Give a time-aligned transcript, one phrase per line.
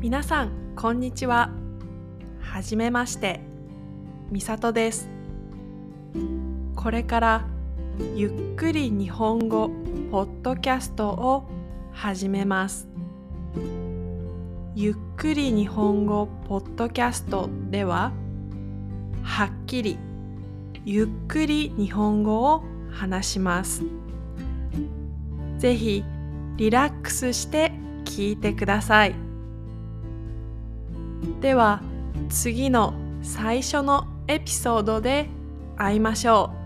[0.00, 1.50] 皆さんこんにちは。
[2.40, 3.40] はじめまして。
[4.30, 5.10] みさとです。
[6.76, 7.46] これから
[8.14, 9.70] ゆっくり日本語
[10.12, 11.48] ポッドキャストを
[11.90, 12.86] 始めます。
[14.76, 18.12] ゆっくり日本語ポッドキャストでは
[19.24, 19.98] はっきり
[20.84, 23.82] ゆっくり日本語を話します。
[25.58, 26.04] ぜひ
[26.56, 27.72] リラックスして
[28.04, 29.27] 聞いてください。
[31.40, 31.80] では
[32.28, 35.28] 次の最初のエピソードで
[35.76, 36.57] 会いましょう。